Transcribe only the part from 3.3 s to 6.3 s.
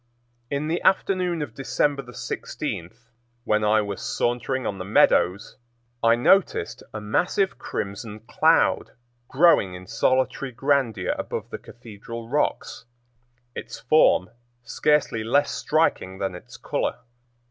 when I was sauntering on the meadows, I